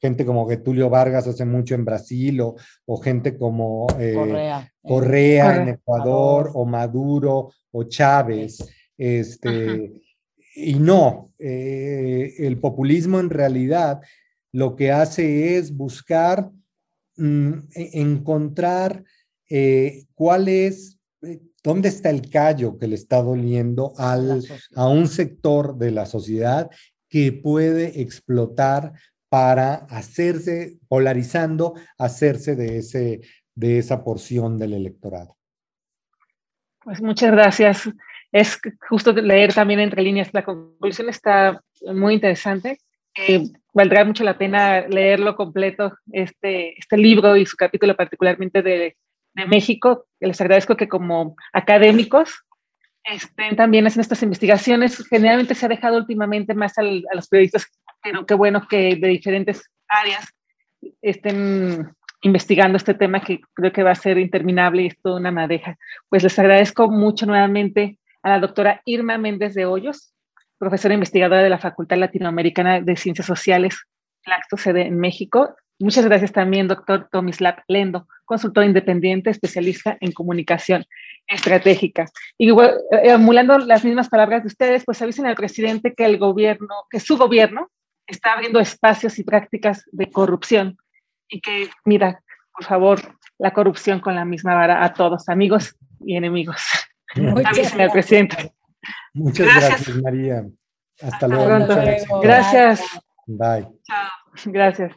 [0.00, 5.62] gente como Getulio Vargas hace mucho en Brasil, o, o gente como eh, Correa, Correa,
[5.62, 8.58] en Ecuador, o Maduro, o Chávez.
[8.96, 10.02] Este,
[10.54, 14.00] y no, eh, el populismo en realidad
[14.52, 16.50] lo que hace es buscar
[17.16, 19.04] mm, e, encontrar
[19.50, 20.98] eh, cuál es,
[21.62, 24.42] dónde está el callo que le está doliendo al,
[24.74, 26.70] a un sector de la sociedad
[27.08, 28.94] que puede explotar
[29.28, 33.20] para hacerse, polarizando, hacerse de, ese,
[33.54, 35.36] de esa porción del electorado.
[36.82, 37.90] Pues muchas gracias.
[38.30, 40.32] Es justo leer también entre líneas.
[40.32, 41.60] La conclusión está
[41.92, 42.78] muy interesante.
[43.16, 48.96] Eh, valdrá mucho la pena leerlo completo, este, este libro y su capítulo particularmente de,
[49.34, 50.06] de México.
[50.20, 52.44] Les agradezco que como académicos
[53.04, 55.06] estén también haciendo estas investigaciones.
[55.08, 57.66] Generalmente se ha dejado últimamente más a los periodistas
[58.06, 60.32] pero qué bueno que de diferentes áreas
[61.02, 61.90] estén
[62.22, 65.76] investigando este tema que creo que va a ser interminable y es toda una madeja.
[66.08, 70.12] Pues les agradezco mucho nuevamente a la doctora Irma Méndez de Hoyos,
[70.56, 73.76] profesora investigadora de la Facultad Latinoamericana de Ciencias Sociales,
[74.24, 75.56] Lacto sede en México.
[75.78, 80.84] Muchas gracias también, doctor Tomislav Lendo, consultor independiente, especialista en comunicación
[81.26, 82.06] estratégica.
[82.38, 86.74] Y eh, emulando las mismas palabras de ustedes, pues avisen al presidente que el gobierno,
[86.88, 87.70] que su gobierno
[88.06, 90.76] está abriendo espacios y prácticas de corrupción
[91.28, 93.00] y que mira, por favor,
[93.38, 96.62] la corrupción con la misma vara a todos, amigos y enemigos.
[97.44, 98.52] Avisen al presidente.
[99.14, 100.44] Muchas gracias, María.
[101.00, 102.20] Hasta, luego.
[102.22, 102.82] Gracias.
[103.26, 103.68] Bye.
[103.84, 104.08] Chao.
[104.46, 104.92] Gracias.